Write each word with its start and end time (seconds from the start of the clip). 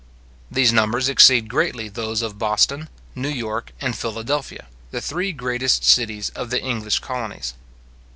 These 0.49 0.73
numbers 0.73 1.07
exceed 1.09 1.47
greatly 1.47 1.87
those 1.87 2.23
of 2.23 2.39
Boston, 2.39 2.89
New 3.13 3.29
York, 3.29 3.71
and 3.79 3.95
Philadelphia, 3.95 4.65
the 4.89 4.99
three 4.99 5.31
greatest 5.31 5.83
cities 5.83 6.31
of 6.31 6.49
the 6.49 6.59
English 6.59 6.97
colonies. 6.97 7.53